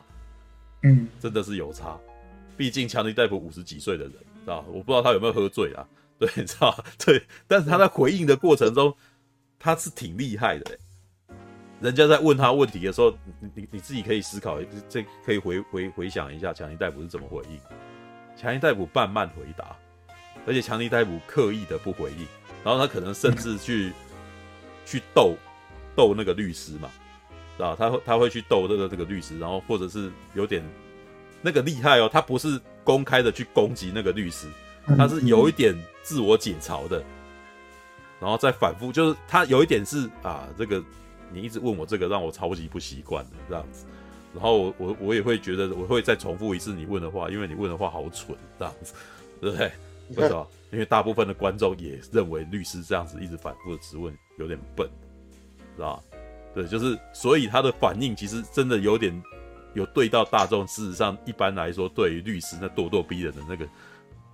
[0.84, 1.98] 嗯，真的是有差。
[2.56, 4.64] 毕竟强尼戴普五十几岁的人，知道？
[4.68, 5.86] 我不知道他有没有喝醉啊？
[6.18, 6.74] 对，知道？
[7.04, 8.94] 对，但是他在回应的过程中，
[9.58, 10.78] 他是挺厉害的。
[11.80, 14.58] 人家在问他问题的时候，你你你自己可以思考，
[14.88, 17.58] 这可以回回回想一下，强尼戴普是怎么回应？
[18.34, 19.76] 强尼戴普慢慢回答，
[20.46, 22.26] 而且强尼戴普刻意的不回应，
[22.64, 23.92] 然后他可能甚至去。
[24.84, 25.36] 去逗
[25.94, 26.90] 逗那个律师嘛，
[27.64, 30.60] 啊，他会他会去逗这个这个律师，然后或者是有点
[31.40, 34.48] 那个厉害哦，他不是公开的去攻击那个律师，
[34.98, 37.02] 他是有一点自我解嘲的，
[38.20, 40.82] 然后再反复，就是他有一点是啊，这个
[41.32, 43.86] 你一直问我这个，让我超级不习惯的这样子，
[44.34, 48.94] 然后我我我也会觉得我会再重复一次你问的话，因为你问的话好蠢这样子，
[49.40, 49.70] 对不对？
[50.20, 50.46] 为什么？
[50.72, 54.88] 因为大部分的观众也认为律师这样子一直反复的质问有点笨，
[55.76, 56.02] 知道吧？
[56.54, 59.22] 对，就是所以他的反应其实真的有点
[59.74, 60.66] 有对到大众。
[60.66, 63.66] 事实上，一般来说，对于律师那咄咄逼人的那个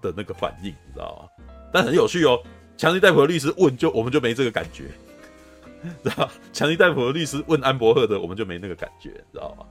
[0.00, 1.44] 的那个反应，你知道吧？
[1.72, 2.40] 但很有趣哦，
[2.76, 4.84] 强尼戴普的律师问就我们就没这个感觉，
[6.04, 6.28] 知道？
[6.52, 9.66] 强尼戴普的律师问安伯赫的，我们就没那个感觉，知道吧？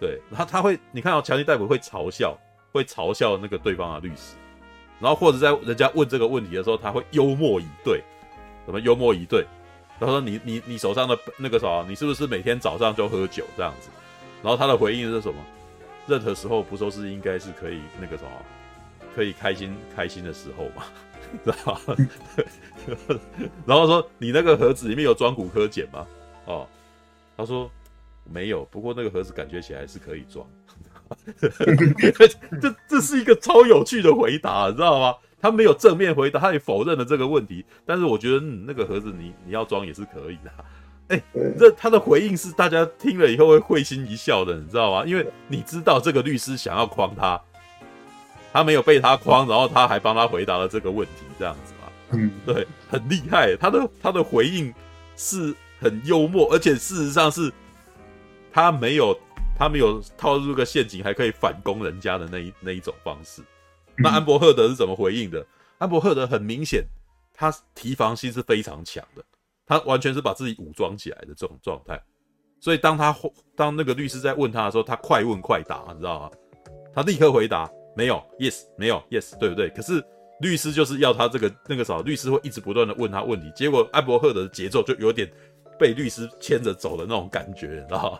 [0.00, 2.36] 对，然后他会，你看到强尼戴普会嘲笑，
[2.72, 4.34] 会嘲笑那个对方的律师。
[5.00, 8.02] 然后或者在人家问这个问题的时候，他会幽默以对，
[8.66, 9.44] 什么幽默以对？
[10.00, 13.88] 他说你：“你你手上的那个啥，你是不是每天早上就喝酒这样子？”
[14.42, 15.38] 然后他的回应是什么？
[16.06, 18.30] 任何时候不都是应该是可以那个什么，
[19.14, 20.84] 可以开心开心的时候嘛，
[21.44, 21.96] 知道吧？
[23.64, 26.06] 然后说：“你那个盒子里面有装古柯碱吗？”
[26.46, 26.66] 哦，
[27.36, 27.70] 他说
[28.30, 30.44] ：“没有，不过那个盒子感觉起来是可以装。”
[32.60, 35.14] 这这是一个超有趣的回答，你知道吗？
[35.40, 37.64] 他没有正面回答，他也否认了这个问题。
[37.84, 40.50] 但是我觉得，嗯，那个盒子你你要装也是可以的。
[41.08, 41.22] 哎，
[41.58, 45.04] 这他的回应是大家听了以后会会心一笑的，你知道吗？
[45.04, 47.38] 因为你知道这个律师想要框他，
[48.54, 51.92] 他没有被他框，然后他还帮他回答了这个问题，这样子嘛。
[52.12, 53.54] 嗯，对，很厉害。
[53.54, 54.72] 他的他的回应
[55.14, 57.52] 是很幽默，而且事实上是，
[58.50, 59.14] 他没有
[59.56, 63.42] 他们有套入个陷阱，还可以反攻人家的那一那一种方式。
[63.96, 65.46] 那安伯赫德是怎么回应的？
[65.78, 66.84] 安伯赫德很明显，
[67.32, 69.24] 他提防心是非常强的，
[69.66, 72.02] 他完全是把自己武装起来的这种状态。
[72.60, 73.14] 所以当他
[73.54, 76.30] 当那个律师在问他的时候，他快问快答，你知道吗？
[76.94, 79.68] 他立刻回答没有，yes，没有，yes，对不对？
[79.70, 80.02] 可是
[80.40, 85.30] 律师就是要他这个那个啥，律师会一直不断的问他问题，结果安伯赫德的节奏就有点
[85.78, 88.18] 被律师牵着走的那种感觉，你知道吗？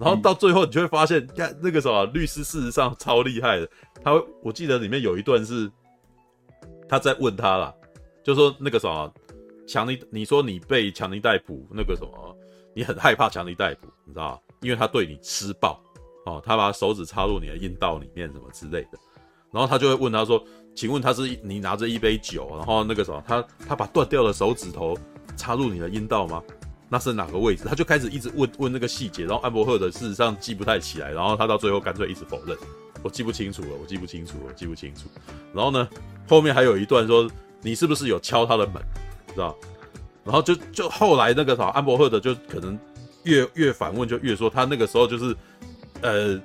[0.00, 3.68] 然后到最后你就会发现，看那个什么律师事实上超厉害的，
[4.02, 5.70] 他会我记得里面有一段是
[6.88, 7.74] 他在问他啦，
[8.22, 9.12] 就说那个什么
[9.66, 12.36] 强尼，你说你被强尼逮捕那个什么。
[12.76, 14.38] 你很害怕强尼逮捕，你知道吗？
[14.60, 15.80] 因为他对你施暴，
[16.26, 18.98] 哦，他把手指插入你的阴道里面，什么之类的。
[19.52, 24.98] 然后他就会问他说：“请问他是你拿着一杯酒，然后那个什么，他他把断掉的手指头
[25.36, 26.42] 插入你的阴道吗？
[26.88, 29.24] 那是哪个位置？”他就开始一直问问那个细节。
[29.24, 32.56] 然后安伯赫德事实上记不太起来，然后他到最后干脆一直否认
[33.02, 35.08] ：“我记不清楚了，我记不清楚了，我记不清楚。”
[35.54, 35.88] 然后呢，
[36.28, 37.30] 后面还有一段说
[37.62, 38.74] ：“你是不是有敲他的门？”
[39.34, 39.56] 知道？
[40.24, 42.78] 然后就就后来那个啥，安伯赫德就可能
[43.24, 45.36] 越越反问，就越说他那个时候就是，
[46.00, 46.40] 呃，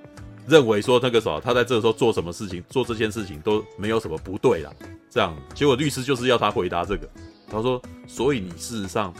[0.47, 4.71] 认为说那个啥，他在这个时候做什么事情，做这件事情都没有什么不对啦。
[5.09, 7.09] 这样，结果律师就是要他回答这个，
[7.49, 9.13] 他说，所以你事实上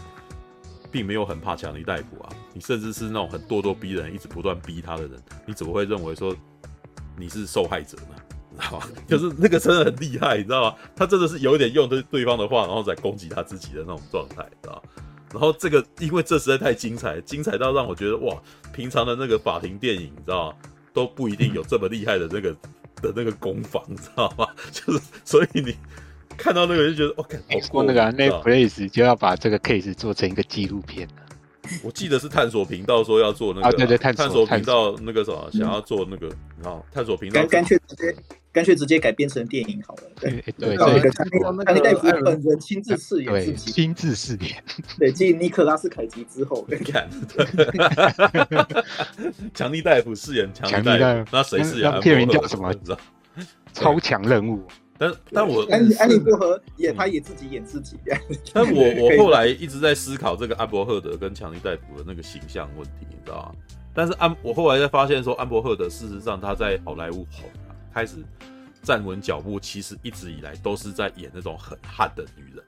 [0.92, 6.36] 并没有很怕强尼戴普啊，你甚至是那种很咄咄逼人，一直不断逼他的人，你怎么会认为说
[7.18, 8.16] 你是受害者呢？
[8.58, 10.76] 好， 就是那个真的很厉害，你知道吗？
[10.96, 14.84] 他真的是有一点用对对方的话，然后再攻击他自己的那种状态，知道？
[15.32, 18.36] 然后这个，因为这实在太精彩，精彩到让我觉得哇，
[18.74, 20.58] 平常的那个法庭电影，你知道吗？
[20.92, 22.52] 都不一定有这么厉害的那个
[22.96, 24.48] 的那个攻防，你知道吗？
[24.74, 25.76] 就是所以你
[26.40, 31.08] 看到那个就觉得，我看，过那个 Netflix 就要把这个 case 做成一个纪录片。
[31.84, 36.28] 我记得是探索频道说要做那个，啊、对对，探索频道那个什么，想要做那个，
[36.64, 38.16] 然后探索频道干脆直接
[38.52, 40.02] 干脆直接改编成电影好了。
[40.20, 44.64] 对对对，那个强尼戴夫本人亲自饰演自己，亲自饰演。
[44.98, 47.08] 对，继尼克拉斯凯奇之后， 看，
[49.54, 52.00] 强尼戴夫饰演强尼戴夫，那谁饰演？
[52.00, 52.74] 片名叫什么？
[52.74, 52.98] 你知道？
[53.74, 54.66] 超强任务。
[55.00, 57.98] 但但我安安妮薄荷演，他也自己演自己。
[58.54, 63.56] 但我 我后来一直在思考这个安伯赫德跟强尼戴普的那个形象问题，你知道吗？
[63.94, 67.50] 但是安我后来在发现说，安伯赫德事实上他在好莱坞红
[67.94, 68.18] 开始
[68.84, 72.64] 站稳脚步，其实一直以来都是在演那种很悍的女人。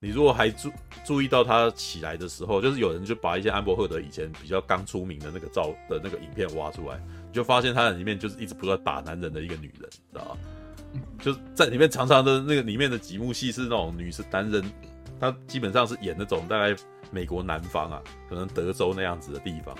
[0.00, 0.70] 你如果还注
[1.02, 10.36] 注意到他起来的时候，就是有人就把一些安伯赫德以前比较刚出名的那个照的那个影片挖出来，你就发现他在里面就是一直不断打男人的一个女人，知道吗？
[11.20, 14.62] 就是在里面常常的那个里面的几幕戏是那种女是男人，
[15.18, 16.74] 他基本上是演那种大概
[17.10, 19.76] 美国南方啊，可能德州那样子的地方，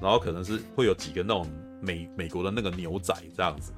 [0.00, 1.44] 然后可能是会有几个那种
[1.80, 3.72] 美美国的那个牛仔这样子，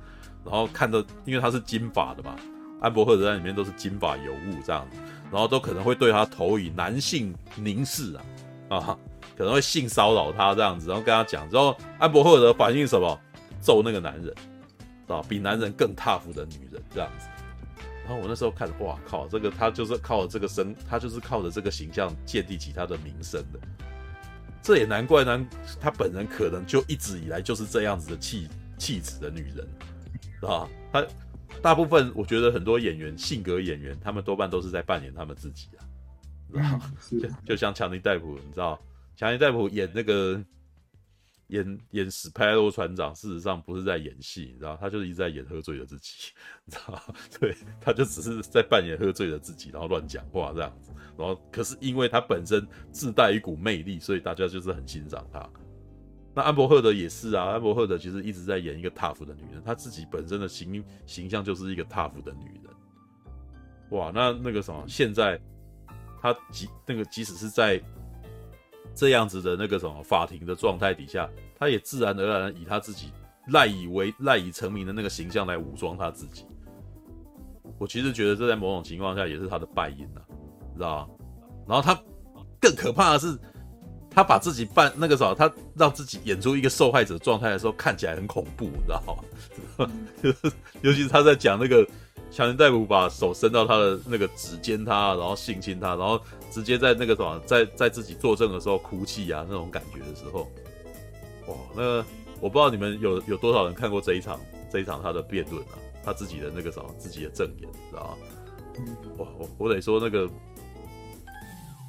[0.44, 2.36] 然后看着因为他是金发的嘛，
[2.82, 4.98] 安伯赫德在里面都是金发尤物这样子，
[5.32, 8.14] 然后都可能会对他投以男性凝视
[8.68, 8.98] 啊啊，
[9.38, 13.18] 可能会性骚扰他这样子，然后跟他讲之后，安伯赫德反应什么？
[13.60, 14.34] 揍那个男人。
[15.06, 17.28] 啊，比男人更 tough 的女人这样子，
[18.04, 23.58] 然后我那时候看，哇靠，这个他就是靠这个身，他就是靠着这个形象建立起他的名声的。
[24.60, 25.48] 这也难怪呢，
[25.80, 29.66] 他本人可能就一直以来就是这样子的气气质的女人，
[30.42, 31.06] 啊，他
[31.62, 35.70] 大部分我觉得很多演员性格演员，他们多半都是在扮演他们自己
[36.54, 36.78] 啊，
[37.10, 38.78] 就就像强尼戴普，你知道，
[39.18, 40.42] 强尼戴普演那个。
[41.48, 46.30] 演演史派罗船长，事实上不是在演戏，你知道，他就是一直在演喝醉的自己，
[46.66, 47.02] 你知道，
[47.40, 55.48] 对，他就只是在扮演喝醉的自己，然后乱讲话这样子，然后可是因为他本身自带一股魅力，所以大家就是很欣赏他。
[56.34, 62.64] 那安伯赫德也是啊，安伯赫德其实一直在演一个 tough 的女人，她自己本身的形形象就是一个 tough 的女人。
[63.92, 65.40] 哇，那那个什么，现在
[66.20, 67.82] 他即那个即使是在。
[68.98, 73.12] 这样子的那个什么法庭的状态底下，他也自然而然以他自己
[73.52, 76.44] 赖以为赖以成名的那个形象来武装他自己。
[77.78, 80.20] 我其实觉得这在某种情况下也是他的败因呐，
[80.74, 81.08] 知道吧？
[81.68, 81.96] 然后他
[82.60, 83.38] 更可怕的是，
[84.10, 89.00] 他把自己扮那个什么，他让自己演出一个受害者状态的时候，看起来很恐怖，你知道
[89.78, 89.88] 吗？
[90.82, 91.86] 尤其是他在讲那个。
[92.30, 100.40] 强尼戴普把手伸到他的那个指尖他，然后性侵他，然后直接在那个什么，在在自己作证的时候哭泣啊，那种感觉的时候，
[101.46, 102.04] 哇，那个
[102.40, 104.38] 我不知道你们有有多少人看过这一场
[104.70, 108.16] 这一场他的辩论啊，他自己的那个什么自己的证言，知道吗？
[109.16, 110.28] 我我我得说那个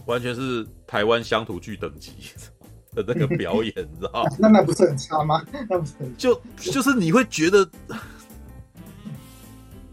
[0.08, 2.14] 完全是台湾乡土剧等级
[2.96, 4.30] 的那个表演，你知道吗？
[4.40, 5.46] 那那不是很差吗？
[5.70, 7.70] 那不是很就就是你会觉得。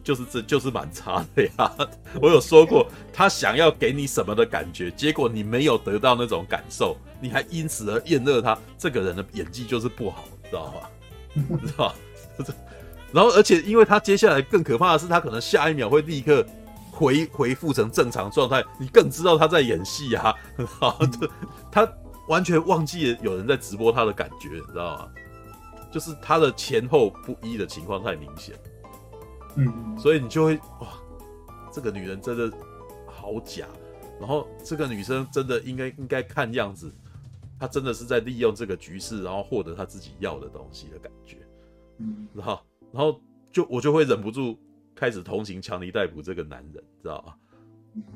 [0.06, 1.74] 就是这就是蛮差的呀！
[2.22, 8.56] 我有说过，他想要给你什么的感觉，结果你没有得到那种感受，你还因此而厌恶他。
[8.78, 11.50] 这个人的演技就是不好，知道吗？
[11.66, 11.94] 知道吧？
[13.12, 16.46] 然后，而且因为他接下来更可怕的是，他可能下一秒会立刻
[16.92, 20.32] 回回复成正常状态，你更知道他在演戏啊！
[20.78, 21.00] 好，
[21.72, 21.84] 他
[22.28, 25.08] 完全忘记了有人在直播他的感觉，你知道吗？
[25.90, 28.54] 就是他的前后不一的情况太明显。
[29.56, 30.88] 嗯，所以你就会哇，
[31.72, 32.52] 这个女人真的
[33.06, 33.66] 好假，
[34.20, 36.92] 然后这个女生真的应该应该看样子，
[37.58, 41.38] 她真的是在利用这个局势，然后获得她自己要的东西的感觉，
[41.98, 42.60] 嗯，然后
[42.92, 44.58] 然后就我就会忍不住
[44.94, 47.34] 开始同情强尼逮捕这个男人，知道吗？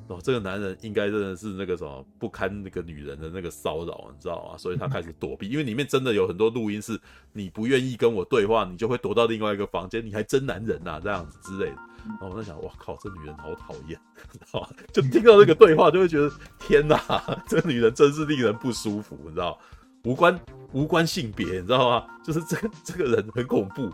[0.09, 4.59] 哦，这个男人应该真的是那个什么不堪那个女人的那个骚扰，你知道吗？
[4.59, 7.01] 所以他开始躲避，因为里面真的有很多录音是，
[7.33, 11.77] 你不愿意跟我对话，你就会躲到另外一个房间，你还真男人呐，这样子之类的。
[12.07, 13.99] 然后我在想，哇靠，这女人好讨厌，
[14.31, 14.69] 知道吗？
[14.93, 17.01] 就听到那个对话，就会觉得天哪，
[17.49, 19.59] 这个女人真是令人不舒服，你知道？
[20.05, 20.38] 无关
[20.73, 22.07] 无关性别，你知道吗？
[22.23, 23.88] 就是这个这个人很恐怖，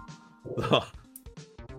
[0.57, 0.87] 知道吗？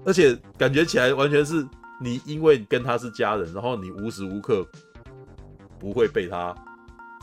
[0.06, 1.68] 而且感觉起来完全是。
[2.00, 4.66] 你因为跟他是家人，然后你无时无刻
[5.80, 6.56] 不会被他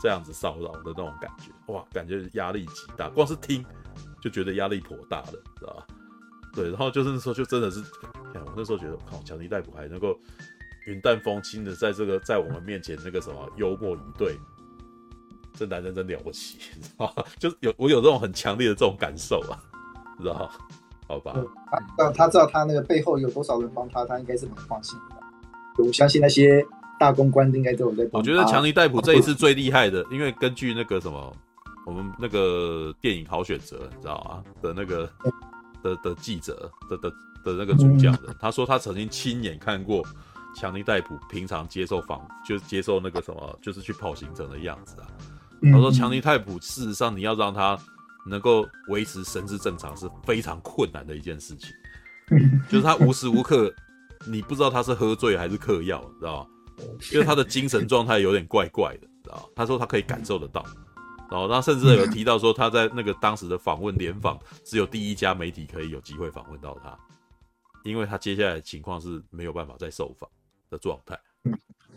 [0.01, 3.65] 这样子骚扰的那种感觉，哇，感觉压力极大，光是听
[4.21, 5.87] 就觉得压力颇大的，知道吧？
[6.53, 7.81] 对，然后就是说，就真的是，
[8.33, 10.17] 看我那时候觉得，靠，强尼戴普还能够
[10.87, 14.37] 云淡风轻的在这个在我们面前那个什么幽默以对，
[15.53, 17.25] 这男人真了不起，知道吧？
[17.37, 19.59] 就有我有这种很强烈的这种感受啊，
[20.19, 20.57] 知道吧？
[21.07, 21.35] 好吧，
[21.97, 25.83] 他他知道他那个背后有多少人帮他，他应该是蛮放心的。
[25.83, 26.65] 我相信那些
[26.99, 28.19] 大公关应该都有在帮。
[28.19, 31.31] 我觉得强尼戴普这一次最厉害的，因为根据那个什么，
[31.85, 34.43] 我们那个电影好选择，你知道吗？
[34.63, 35.07] 的那个
[35.83, 37.09] 的的记者的的
[37.43, 40.01] 的那个主讲人，他说他曾经亲眼看过
[40.55, 45.07] 强尼戴普平常接受访，就是接受那个什么，就是去跑行程的样子啊。
[45.71, 47.77] 他说强尼戴普事实上你要让他。
[48.27, 51.69] 能够维持神志正常是非常困难的一件事情，
[52.67, 53.73] 就是他无时无刻，
[54.27, 56.49] 你不知道他是喝醉还是嗑药，知道吗？
[57.13, 59.43] 因为他的精神状态有点怪怪的，知道吗？
[59.55, 60.65] 他说他可以感受得到，
[61.29, 66.97] 然后他甚至有提到说他在那个当时的访问联访，只有第一家媒体可以有机会访问到他，
[67.83, 70.29] 因为他接下来的情况是没有办法再受访
[70.69, 71.17] 的状态。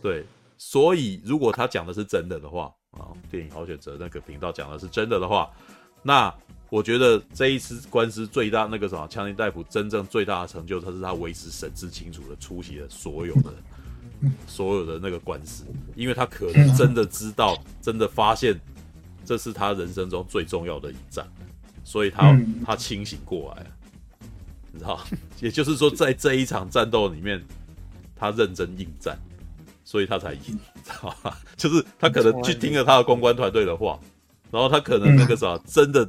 [0.03, 0.25] 对，
[0.59, 5.51] 所以如果他讲的是真的的话啊，电影好选择那个频道讲的是真的的话。
[6.03, 6.33] 那
[6.71, 13.53] 我觉得这一次官司最大那个什么，强尼戴普真正最大的成就，他是他维持神志清楚的出席了所有的
[14.47, 18.59] 所有的那个官司，因为他可能真的知道，真的发现
[19.25, 21.27] 这是他人生中最重要的一战，
[21.85, 23.71] 所以他他清醒过来了，
[24.71, 25.01] 你知道，
[25.41, 27.43] 也就是说在这一场战斗里面，
[28.15, 29.19] 他认真应战，
[29.85, 30.41] 所以他才赢，
[30.75, 31.35] 你知道吗？
[31.57, 33.99] 就是他可能去听了他的公关团队的话。
[34.51, 36.09] 然后他可能那个啥，真的，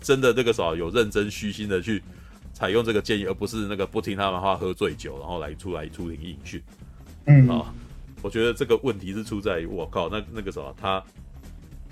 [0.00, 2.02] 真的那个啥，有认真虚心的去
[2.52, 6.62] 采用这个建议，而不是那个不听他们话，喝醉酒，然后来出来出庭应讯。
[7.26, 7.72] 嗯啊，
[8.22, 11.02] 我觉得这个问题是出在于，我靠，那那个什么，他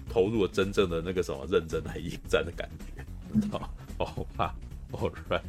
[0.08, 3.56] 投入了真正的那个什么认真来应战的感觉。
[3.56, 4.54] 啊，好吧
[4.92, 5.40] ，All right。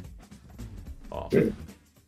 [1.08, 1.50] 哦，对，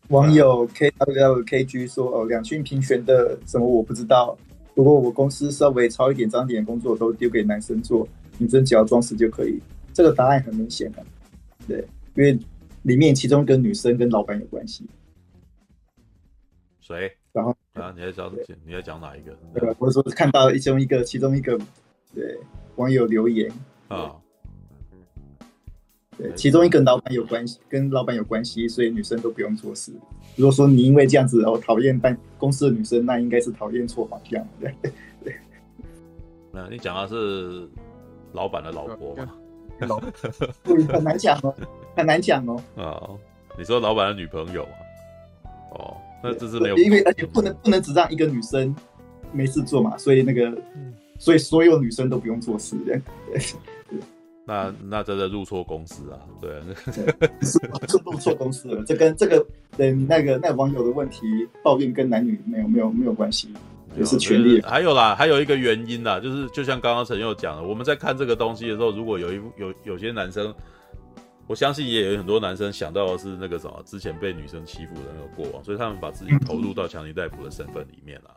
[0.08, 4.38] 网友 K W K G 说，哦，两军平权的什么我不知道。
[4.74, 8.06] 不过我公司稍微超一点、脏点的工作都丢给男生做，
[8.38, 9.60] 女生只要装死就可以。
[9.92, 11.04] 这个答案很明显的，
[11.68, 12.38] 对，因为
[12.82, 14.86] 里面其中跟女生跟老板有关系。
[16.80, 17.12] 谁？
[17.32, 18.32] 然后啊，你在讲
[18.64, 19.36] 你在讲哪一个？
[19.54, 21.58] 对，我说看到其中一个，其中一个，
[22.14, 22.38] 对，
[22.76, 23.50] 网友留言
[23.88, 24.16] 啊。
[26.18, 29.92] 对，其中一个老板有关系，跟老板有关系，所以女生都不用做事。
[30.36, 34.46] 如果说你因为这样子哦讨厌办公司的女生，那应该是讨厌错方向。
[34.60, 34.74] 对
[35.22, 35.34] 对。
[36.52, 37.68] 那你讲的是
[38.32, 39.32] 老板的老婆吗？
[39.80, 40.00] 老
[40.92, 41.54] 很难讲哦，
[41.96, 42.62] 很难讲哦。
[42.76, 43.18] 哦，
[43.58, 44.76] 你说老板的女朋友啊？
[45.72, 48.74] 哦，那这是没有，因为而且不能不能只让一个女生
[49.32, 50.56] 没事做嘛，所以那个，
[51.18, 53.00] 所以所有女生都不用做事的。
[53.30, 53.40] 对。
[54.44, 56.18] 那那真的入错公司啊！
[56.40, 56.50] 对，
[57.42, 57.58] 是
[58.04, 58.84] 入错公司了。
[58.84, 59.46] 这跟这个
[59.76, 61.26] 对你那个那个网友的问题
[61.62, 63.52] 抱怨跟男女没有没有没有关系，
[63.96, 64.60] 也是权利。
[64.62, 70.54] 还有啦，还有一个原因啦，就是就像刚刚陈佑讲的，我们在看这个东西的时候，如果有一有有些男生，
[71.46, 78.30] 我我相信也有很多男生想到的是那个什么之前被女生欺负的那个过往，所以他们把自己投入到强尼戴普的身份里面了。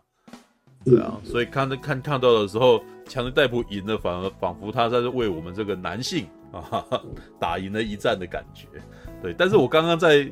[0.84, 6.84] 对啊，所以看看看到的时候，强尼戴普赢了，反而仿佛他在为我们这个男性啊
[7.40, 8.68] 打赢了一战的感觉。
[9.24, 10.30] 对，但是我刚刚在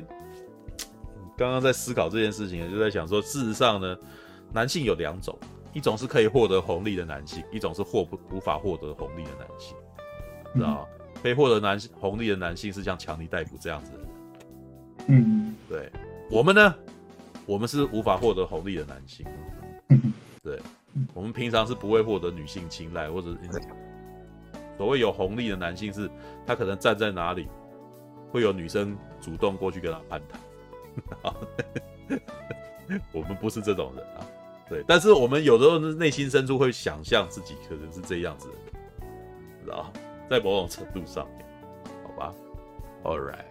[1.36, 3.96] 刚刚在思考这件事情，就在想说，事实上呢，
[4.52, 5.36] 男性有两种，
[5.72, 9.76] 一种是可以获得红利的男性，一种是获不无法获得红利的男性，
[10.54, 10.88] 知道？
[11.22, 14.08] 可以获得男性红利的男性是像强尼戴普这样子的人，
[15.08, 15.90] 嗯，对，
[16.30, 16.74] 我们呢，
[17.46, 19.26] 我们是无法获得红利的男性。
[20.42, 20.60] 对，
[21.14, 23.34] 我们平常是不会获得女性青睐，或者
[24.76, 26.10] 所谓有红利的男性是，
[26.46, 27.48] 他可能站在哪里，
[28.30, 30.38] 会有女生主动过去跟他攀谈。
[33.12, 34.26] 我们不是这种人啊，
[34.68, 39.06] 对，但是我们有时候内心深处会想象自己可能是这样子的，
[39.64, 39.92] 知道
[40.28, 41.46] 在某种程度上面，
[42.04, 42.34] 好吧
[43.02, 43.44] ，All right，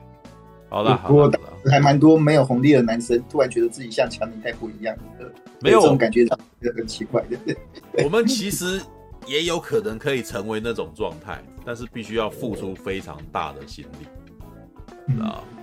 [0.70, 1.32] 好了，不过
[1.66, 5.32] 还蛮多没有红利的男生突然觉得自己像强尼太不一样的。
[5.62, 6.38] 没有这种感觉，上
[6.76, 7.38] 很奇怪的。
[8.04, 8.82] 我们其实
[9.26, 15.42] 也有可能可以成为那种状态，但是必须要付出非常大的心力啊！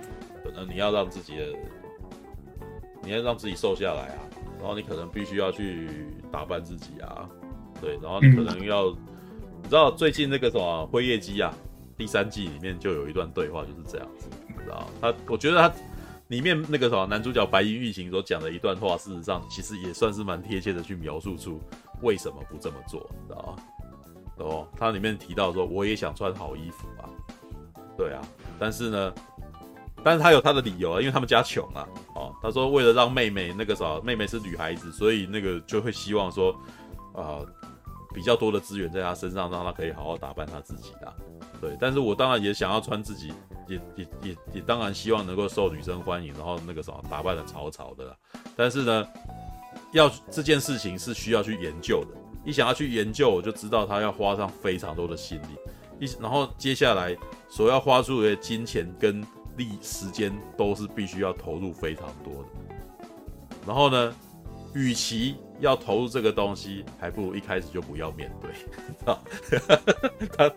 [0.53, 1.45] 能你要让自己的，
[3.03, 4.19] 你要让自己瘦下来啊，
[4.59, 5.89] 然后你可能必须要去
[6.31, 7.29] 打扮自己啊，
[7.81, 11.53] 对，然后你可能要，你知道最近那个什么《辉夜姬》啊，
[11.97, 15.73] 第三季里面就有一段对话就是这样子，你知道他，我觉得他。
[16.27, 21.59] 里面那个什么男主角白衣玉行所讲的一段话，事实上其实也算是蛮贴切的，去描述出
[22.01, 23.63] 为什么不这么做，你知道吗？
[24.37, 27.09] 哦，他里面提到说，我也想穿好衣服啊，
[27.97, 28.21] 对啊，
[28.57, 29.13] 但是呢，
[30.03, 36.51] 但是他有他的理由啊，因为他们家穷啊，哦，他说为了让妹妹那个啥，妹妹是女孩子，所以那个就会希望说，
[37.13, 37.47] 啊、呃，
[38.13, 41.13] 比较多的资源在她身上，让她可以好好打扮她自己啊，
[41.59, 43.33] 对，但是我当然也想要穿自己。
[43.67, 48.17] 也也也也当然希望能够受女生欢迎，然后那个什么打扮的潮潮的啦。
[48.53, 49.07] 但是呢，
[49.93, 52.19] 要这件事情是需要去研究的。
[52.43, 56.05] 一想要去研究，我就知道他要花上非常多的心力。
[56.05, 57.15] 一然后接下来
[57.47, 59.25] 所要花出的金钱跟
[59.61, 62.49] 力时间都是必须要投入非常多的。
[63.67, 64.15] 然后呢，
[64.73, 68.51] 与其要投入这个东西，还不如一开始就不要面对。
[70.37, 70.53] 他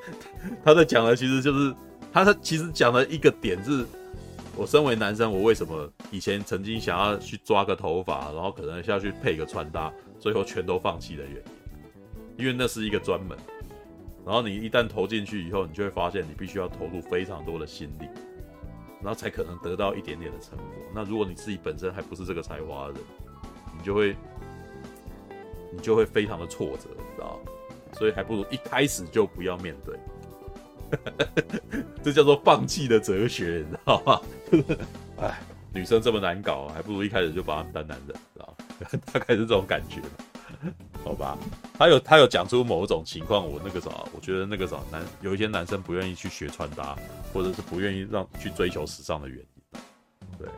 [0.64, 1.74] 他在讲的其实就是。
[2.12, 3.84] 他他其实讲了一个点是，
[4.54, 13.36] 我身为男生，我为什么以前曾经想要去抓个头发，然后可能下去配个穿搭，最后全都放弃的原因，因为那是一个专门，
[14.24, 18.06] 然后你一旦投进去以后，你就会发现你必须要投入非常多的心力，
[19.04, 20.66] 然后才可能得到一点点的成果。
[20.94, 23.02] 那如果你自己本身还不是这个才华的人，
[23.76, 24.16] 你就会
[25.70, 27.38] 你就会非常的挫折，你知道？
[27.92, 29.94] 所以还不如一开始就不要面对。
[32.02, 34.20] 这叫做放弃的哲学，你知道吗？
[35.20, 35.40] 哎，
[35.72, 39.00] 女生这么难搞，还不如一开始就把她们当男人，知道吗？
[39.12, 40.00] 大概是这种感觉，
[41.04, 41.38] 好吧？
[41.78, 46.96] 他有他有讲出某种情况，我那个啥，我觉得那个啥男有一些男生不愿意去学穿搭，
[47.32, 49.78] 或者是不愿意让去追求时尚的原因，
[50.38, 50.48] 对，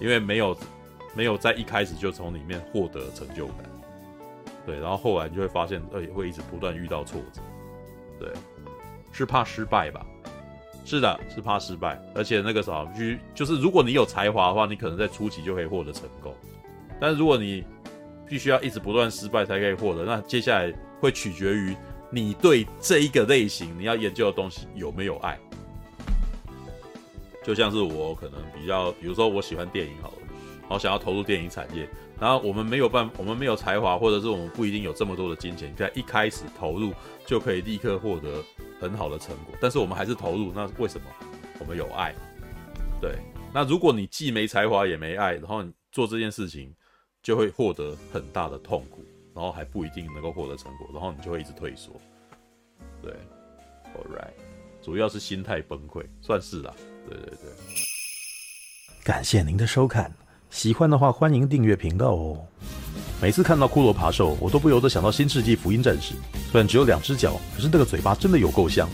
[0.00, 0.56] 因为没有
[1.14, 3.56] 没有在一开始就从里面获得成就感，
[4.66, 7.40] 对，然后后来你就会发现，哎，会一直不断遇到挫折，
[8.20, 8.32] 对。
[9.12, 10.04] 是怕失败吧？
[10.84, 11.98] 是的，是怕失败。
[12.14, 13.00] 而且那个啥，就
[13.34, 16.34] 就是如果你有才华的话，你可能在初期就可以获得成功。
[17.00, 17.64] 但是如果你
[18.28, 21.76] 必须要一直不断失败才可以获得，那接下来会取决于
[22.10, 25.38] 你对这一个类型你要研究的东西有没有爱。
[27.44, 30.16] 就像是我可能比较，比如说我喜欢电影好了，
[30.62, 31.88] 然后想要投入电影产业，
[32.20, 36.92] 然后我们没有办，我们没有才华，或者是我们不一定有这么多的金钱，在一开始投入
[37.24, 38.42] 就可以立刻获得。
[38.78, 40.52] 很好的成果，但是我们还是投入。
[40.54, 41.06] 那为什么？
[41.58, 42.14] 我们有爱。
[43.00, 43.16] 对，
[43.54, 46.70] 那如果你既没才华也没爱，然后你做这件事情
[47.26, 49.04] 就会获得很大的痛苦，
[49.34, 51.90] 然后还不一定能够获得成果，然后你就会一直退缩。
[53.02, 53.12] 对
[53.96, 54.30] ，All right，
[54.80, 56.72] 主要是心态崩溃，算是啦。
[57.04, 57.50] 对对对。
[59.02, 60.14] 感谢您的收看，
[60.50, 62.46] 喜欢的话欢迎订阅频道哦。
[63.20, 66.14] 每次看到骷髅爬兽，我都不由得想到《新世纪福音战士》。
[66.52, 68.84] 虽然只有两只脚，可是那个嘴巴真的有够像。